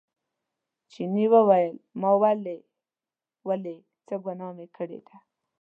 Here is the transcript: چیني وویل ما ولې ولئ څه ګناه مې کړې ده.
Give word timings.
چیني 0.91 1.25
وویل 1.33 1.75
ما 2.01 2.11
ولې 2.21 2.57
ولئ 3.47 3.77
څه 4.07 4.15
ګناه 4.25 4.51
مې 4.57 4.67
کړې 4.75 4.99
ده. 5.07 5.15